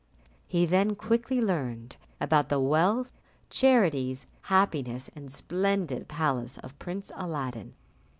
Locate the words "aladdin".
7.15-7.75